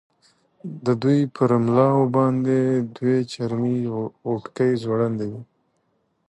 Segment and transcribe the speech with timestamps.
[0.85, 2.57] د دوی پر ملاو باندې
[2.97, 3.77] دوې چرمي
[4.25, 5.41] غوټکۍ ځوړندې وې.